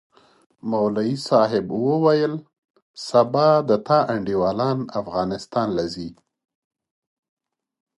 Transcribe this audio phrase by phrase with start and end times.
[0.69, 2.33] مولوي صاحب وويل
[3.09, 6.09] سبا د تا انډيوالان افغانستان له زي؟